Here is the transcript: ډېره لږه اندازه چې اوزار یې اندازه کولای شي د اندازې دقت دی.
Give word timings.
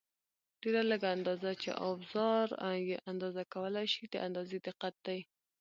ډېره 0.61 0.81
لږه 0.91 1.09
اندازه 1.17 1.51
چې 1.61 1.69
اوزار 1.87 2.47
یې 2.89 2.97
اندازه 3.11 3.41
کولای 3.53 3.87
شي 3.93 4.03
د 4.09 4.15
اندازې 4.27 4.57
دقت 4.67 4.95
دی. 5.07 5.19